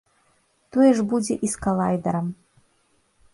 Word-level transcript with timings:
Тое 0.75 0.87
ж 0.99 1.03
будзе 1.11 1.37
і 1.49 1.51
з 1.53 1.61
калайдарам. 1.67 2.27